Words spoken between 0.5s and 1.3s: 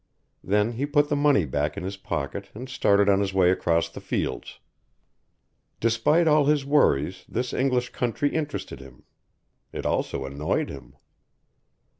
he put the